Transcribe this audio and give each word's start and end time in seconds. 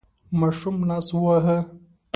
ماشوم 0.39 0.75
لاس 0.89 1.07
وواهه. 1.19 1.57